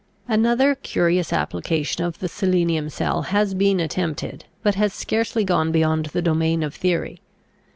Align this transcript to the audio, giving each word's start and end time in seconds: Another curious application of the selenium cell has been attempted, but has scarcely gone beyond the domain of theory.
Another 0.27 0.73
curious 0.73 1.31
application 1.31 2.03
of 2.03 2.17
the 2.17 2.27
selenium 2.27 2.89
cell 2.89 3.21
has 3.21 3.53
been 3.53 3.79
attempted, 3.79 4.45
but 4.63 4.73
has 4.73 4.93
scarcely 4.93 5.43
gone 5.43 5.71
beyond 5.71 6.07
the 6.07 6.23
domain 6.23 6.63
of 6.63 6.73
theory. 6.73 7.21